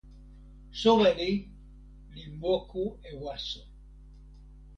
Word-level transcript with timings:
soweli 0.79 1.31
li 2.13 2.25
moku 2.41 2.83
e 3.09 3.11
waso. 3.21 3.61